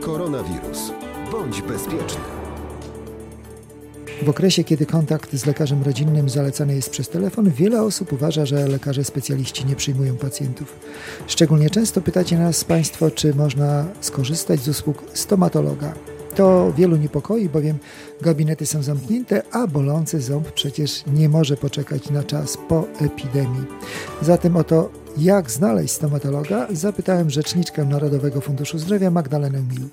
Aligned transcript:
Koronawirus. 0.00 0.92
Bądź 1.32 1.62
bezpieczny. 1.62 2.20
W 4.22 4.28
okresie, 4.28 4.64
kiedy 4.64 4.86
kontakt 4.86 5.36
z 5.36 5.46
lekarzem 5.46 5.82
rodzinnym 5.82 6.28
zalecany 6.28 6.74
jest 6.74 6.90
przez 6.90 7.08
telefon, 7.08 7.50
wiele 7.50 7.82
osób 7.82 8.12
uważa, 8.12 8.46
że 8.46 8.68
lekarze 8.68 9.04
specjaliści 9.04 9.66
nie 9.66 9.76
przyjmują 9.76 10.16
pacjentów. 10.16 10.76
Szczególnie 11.26 11.70
często 11.70 12.00
pytacie 12.00 12.38
nas 12.38 12.64
Państwo, 12.64 13.10
czy 13.10 13.34
można 13.34 13.84
skorzystać 14.00 14.60
z 14.60 14.68
usług 14.68 15.04
stomatologa. 15.14 15.94
To 16.38 16.72
wielu 16.72 16.96
niepokoi, 16.96 17.48
bowiem 17.48 17.78
gabinety 18.20 18.66
są 18.66 18.82
zamknięte, 18.82 19.42
a 19.52 19.66
bolący 19.66 20.20
ząb 20.20 20.52
przecież 20.52 21.04
nie 21.06 21.28
może 21.28 21.56
poczekać 21.56 22.10
na 22.10 22.22
czas 22.22 22.58
po 22.68 22.84
epidemii. 23.00 23.64
Zatem 24.22 24.56
oto 24.56 24.90
jak 25.16 25.50
znaleźć 25.50 25.94
stomatologa, 25.94 26.66
zapytałem 26.72 27.30
rzeczniczkę 27.30 27.84
Narodowego 27.84 28.40
Funduszu 28.40 28.78
Zdrowia 28.78 29.10
Magdalenę 29.10 29.62
Mil 29.62 29.88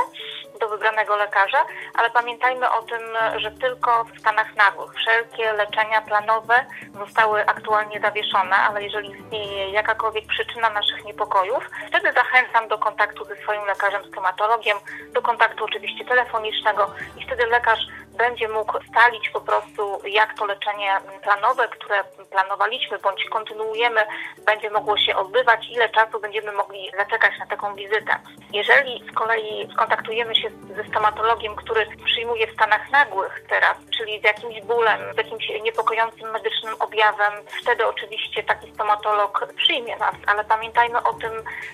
do 0.59 0.69
wybranego 0.69 1.15
lekarza, 1.15 1.65
ale 1.95 2.09
pamiętajmy 2.09 2.71
o 2.71 2.81
tym, 2.81 2.99
że 3.35 3.51
tylko 3.51 4.03
w 4.03 4.19
stanach 4.19 4.55
nagłych. 4.55 4.93
Wszelkie 4.93 5.53
leczenia 5.53 6.01
planowe 6.01 6.65
zostały 6.93 7.45
aktualnie 7.45 7.99
zawieszone, 7.99 8.55
ale 8.55 8.83
jeżeli 8.83 9.11
istnieje 9.11 9.69
jakakolwiek 9.69 10.25
przyczyna 10.27 10.69
naszych 10.69 11.05
niepokojów, 11.05 11.69
wtedy 11.87 12.13
zachęcam 12.13 12.67
do 12.67 12.77
kontaktu 12.77 13.25
ze 13.25 13.35
swoim 13.35 13.65
lekarzem 13.65 14.05
stomatologiem, 14.05 14.77
do 15.13 15.21
kontaktu 15.21 15.65
oczywiście 15.65 16.05
telefonicznego 16.05 16.91
i 17.17 17.25
wtedy 17.25 17.45
lekarz 17.45 17.79
będzie 18.19 18.47
mógł 18.47 18.77
stalić 18.89 19.29
po 19.29 19.41
prostu, 19.41 20.01
jak 20.07 20.37
to 20.37 20.45
leczenie 20.45 20.91
planowe, 21.23 21.67
które 21.67 22.03
planowaliśmy 22.31 22.99
bądź 22.99 23.25
kontynuujemy, 23.25 24.01
będzie 24.45 24.69
mogło 24.69 24.97
się 24.97 25.15
odbywać, 25.15 25.69
ile 25.69 25.89
czasu 25.89 26.19
będziemy 26.19 26.51
mogli 26.51 26.91
zaczekać 26.97 27.39
na 27.39 27.45
taką 27.47 27.75
wizytę. 27.75 28.19
Jeżeli 28.53 29.03
z 29.11 29.15
kolei 29.15 29.69
skontaktujemy 29.73 30.35
się 30.35 30.49
ze 30.75 30.83
stomatologiem, 30.83 31.55
który 31.55 31.85
przyjmuje 32.05 32.47
w 32.47 32.53
stanach 32.53 32.91
nagłych 32.91 33.43
teraz, 33.49 33.77
czyli 33.97 34.19
z 34.19 34.23
jakimś 34.23 34.61
bólem, 34.61 34.99
z 35.13 35.17
jakimś 35.17 35.49
niepokojącym 35.63 36.31
medycznym 36.31 36.75
objawem, 36.79 37.33
wtedy 37.61 37.87
oczywiście 37.87 38.43
taki 38.43 38.73
stomatolog 38.73 39.47
przyjmie 39.55 39.97
nas, 39.97 40.15
ale 40.27 40.43
pamiętajmy 40.43 41.03
o 41.03 41.13
tym, 41.13 41.31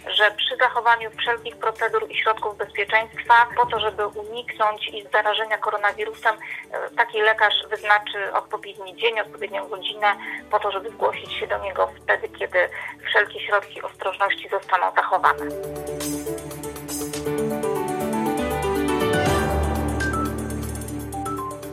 że 0.08 0.32
przy 0.32 0.58
zachowaniu 0.58 1.10
wszelkich 1.12 1.58
procedur 1.58 2.12
i 2.12 2.16
środków 2.16 2.58
bezpieczeństwa, 2.58 3.48
po 3.56 3.66
to, 3.66 3.80
żeby 3.80 4.08
uniknąć 4.08 4.88
i 4.88 5.08
zarażenia 5.14 5.58
koronawirusem, 5.58 6.35
E, 6.72 6.90
taki 6.90 7.22
lekarz 7.22 7.54
wyznaczy 7.70 8.34
odpowiedni 8.34 8.96
dzień, 8.96 9.20
odpowiednią 9.20 9.68
godzinę 9.68 10.16
po 10.52 10.60
to, 10.60 10.72
żeby 10.72 10.90
zgłosić 10.90 11.34
się 11.34 11.48
do 11.48 11.58
niego 11.58 11.90
wtedy, 12.04 12.30
kiedy 12.30 12.70
wszelkie 13.10 13.40
środki 13.40 13.82
ostrożności 13.82 14.50
zostaną 14.50 14.92
zachowane. 14.96 15.46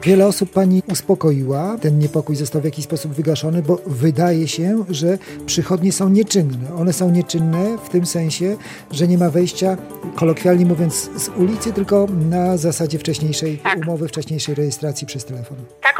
Wiele 0.05 0.27
osób 0.27 0.51
pani 0.51 0.83
uspokoiła, 0.93 1.79
ten 1.81 1.99
niepokój 1.99 2.37
został 2.37 2.63
w 2.63 2.65
jakiś 2.65 2.85
sposób 2.85 3.13
wygaszony, 3.13 3.63
bo 3.63 3.79
wydaje 3.87 4.49
się, 4.49 4.85
że 4.89 5.19
przychodnie 5.47 5.93
są 5.93 6.09
nieczynne. 6.09 6.75
One 6.77 6.93
są 6.93 7.11
nieczynne 7.11 7.79
w 7.85 7.89
tym 7.89 8.07
sensie, 8.07 8.57
że 8.91 9.09
nie 9.09 9.19
ma 9.19 9.31
wejścia, 9.31 9.77
kolokwialnie 10.17 10.67
mówiąc, 10.67 11.11
z 11.17 11.29
ulicy, 11.29 11.73
tylko 11.73 12.07
na 12.31 12.57
zasadzie 12.57 12.99
wcześniejszej 12.99 13.59
tak. 13.59 13.79
umowy, 13.79 14.09
wcześniejszej 14.09 14.55
rejestracji 14.55 15.07
przez 15.07 15.25
telefon. 15.25 15.57
Tak. 15.83 15.92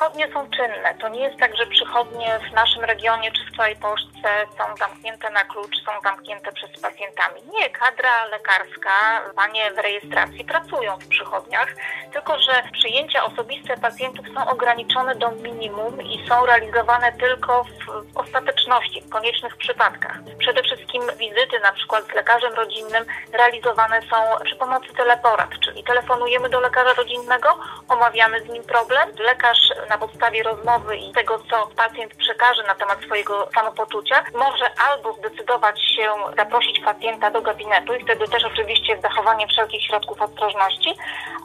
Przychodnie 0.00 0.32
są 0.32 0.50
czynne. 0.50 0.94
To 1.00 1.08
nie 1.08 1.20
jest 1.20 1.40
tak, 1.40 1.56
że 1.56 1.66
przychodnie 1.66 2.38
w 2.50 2.54
naszym 2.54 2.84
regionie 2.84 3.32
czy 3.32 3.52
w 3.52 3.56
całej 3.56 3.76
Polsce 3.76 4.28
są 4.58 4.76
zamknięte 4.76 5.30
na 5.30 5.44
klucz, 5.44 5.76
są 5.86 5.92
zamknięte 6.02 6.52
przez 6.52 6.70
pacjentami. 6.82 7.42
Nie, 7.52 7.70
kadra 7.70 8.24
lekarska, 8.24 8.90
panie 9.36 9.70
w 9.70 9.78
rejestracji 9.78 10.44
pracują 10.44 10.96
w 10.96 11.08
przychodniach, 11.08 11.68
tylko 12.12 12.38
że 12.38 12.62
przyjęcie 12.72 13.10
zdjęcia 13.10 13.24
osobiste 13.24 13.76
pacjentów 13.76 14.26
są 14.34 14.48
ograniczone 14.48 15.14
do 15.14 15.30
minimum 15.30 16.02
i 16.02 16.28
są 16.28 16.46
realizowane 16.46 17.12
tylko 17.12 17.64
w 17.64 18.16
ostateczności, 18.16 19.00
w 19.00 19.08
koniecznych 19.08 19.56
przypadkach. 19.56 20.18
Przede 20.38 20.62
wszystkim 20.62 21.02
wizyty 21.18 21.60
na 21.62 21.72
przykład 21.72 22.04
z 22.04 22.14
lekarzem 22.14 22.54
rodzinnym 22.54 23.04
realizowane 23.32 24.00
są 24.02 24.44
przy 24.44 24.56
pomocy 24.56 24.94
teleporad, 24.96 25.50
czyli 25.64 25.84
telefonujemy 25.84 26.48
do 26.48 26.60
lekarza 26.60 26.94
rodzinnego, 26.94 27.58
omawiamy 27.88 28.40
z 28.40 28.48
nim 28.48 28.64
problem. 28.64 29.08
Lekarz 29.18 29.72
na 29.90 29.98
podstawie 29.98 30.42
rozmowy 30.42 30.96
i 30.96 31.12
tego, 31.12 31.38
co 31.50 31.66
pacjent 31.76 32.14
przekaże 32.14 32.62
na 32.62 32.74
temat 32.74 32.98
swojego 33.04 33.48
samopoczucia, 33.54 34.24
może 34.34 34.70
albo 34.90 35.12
zdecydować 35.12 35.80
się 36.00 36.36
zaprosić 36.36 36.80
pacjenta 36.84 37.30
do 37.30 37.42
gabinetu 37.42 37.94
i 37.94 38.04
wtedy 38.04 38.28
też 38.28 38.44
oczywiście 38.44 38.98
z 38.98 39.02
zachowaniem 39.02 39.48
wszelkich 39.48 39.86
środków 39.86 40.22
ostrożności, 40.22 40.94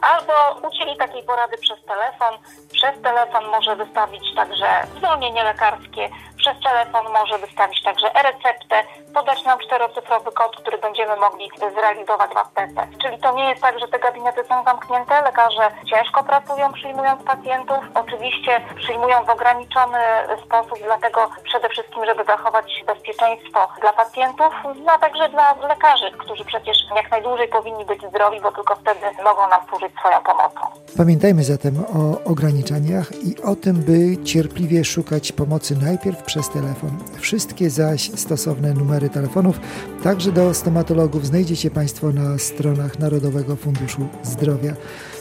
albo 0.02 0.32
udzieli 0.68 0.96
takiej 0.96 1.22
porady 1.22 1.56
przez 1.58 1.84
telefon. 1.84 2.34
Przez 2.72 3.02
telefon 3.02 3.44
może 3.46 3.76
wystawić 3.76 4.34
także 4.34 4.66
zwolnienie 4.96 5.44
lekarskie, 5.44 6.08
przez 6.36 6.60
telefon 6.62 7.04
może 7.12 7.38
wystawić 7.38 7.82
także 7.82 8.14
e-receptę, 8.14 8.82
podać 9.14 9.44
nam 9.44 9.58
czterocyfrowy 9.58 10.32
kod, 10.32 10.56
który 10.56 10.78
będziemy 10.78 11.16
mogli 11.16 11.50
zrealizować 11.74 12.30
w 12.30 12.36
aptece. 12.36 12.88
Czyli 13.02 13.18
to 13.18 13.32
nie 13.32 13.48
jest 13.48 13.62
tak, 13.62 13.78
że 13.78 13.88
te 13.88 13.98
gabinety 13.98 14.44
są 14.44 14.64
zamknięte, 14.64 15.22
lekarze 15.22 15.70
ciężko 15.90 16.24
pracują 16.24 16.72
przyjmując 16.72 17.22
pacjentów, 17.22 17.78
oczywiście 17.94 18.60
przyjmują 18.76 19.24
w 19.24 19.30
ograniczony 19.30 19.98
sposób, 20.44 20.78
dlatego 20.84 21.30
przede 21.44 21.68
wszystkim, 21.68 22.04
żeby 22.06 22.24
zachować 22.24 22.84
bezpieczeństwo 22.86 23.68
dla 23.80 23.92
pacjentów, 23.92 24.45
no 24.86 24.92
a 24.92 24.98
także 24.98 25.28
dla 25.28 25.68
lekarzy, 25.68 26.10
którzy 26.18 26.44
przecież 26.44 26.76
jak 26.96 27.10
najdłużej 27.10 27.48
powinni 27.48 27.84
być 27.84 28.00
zdrowi, 28.10 28.40
bo 28.40 28.52
tylko 28.52 28.76
wtedy 28.76 29.00
mogą 29.24 29.48
nam 29.48 29.60
służyć 29.68 29.92
swoją 29.98 30.20
pomocą. 30.20 30.60
Pamiętajmy 30.96 31.44
zatem 31.44 31.84
o 31.98 32.24
ograniczeniach 32.24 33.12
i 33.24 33.42
o 33.42 33.56
tym, 33.56 33.76
by 33.76 34.24
cierpliwie 34.24 34.84
szukać 34.84 35.32
pomocy 35.32 35.76
najpierw 35.76 36.22
przez 36.22 36.50
telefon. 36.50 36.90
Wszystkie 37.20 37.70
zaś 37.70 38.10
stosowne 38.18 38.72
numery 38.72 39.10
telefonów, 39.10 39.60
także 40.04 40.32
do 40.32 40.54
stomatologów, 40.54 41.26
znajdziecie 41.26 41.70
Państwo 41.70 42.06
na 42.06 42.38
stronach 42.38 42.98
Narodowego 42.98 43.56
Funduszu 43.56 44.08
Zdrowia. 44.22 44.72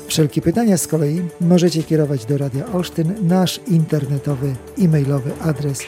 Wszelkie 0.08 0.42
pytania 0.42 0.78
z 0.78 0.88
kolei 0.88 1.22
możecie 1.42 1.84
kierować 1.84 2.26
do 2.26 2.38
Radia 2.38 2.64
Olsztyn. 2.74 3.16
Nasz 3.22 3.60
internetowy 3.68 4.56
e-mailowy 4.82 5.32
adres 5.44 5.84